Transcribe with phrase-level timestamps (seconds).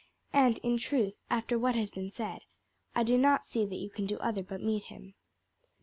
[0.33, 2.41] And, in truth, after what has been said,
[2.95, 5.13] I do not see that you can do other but meet him."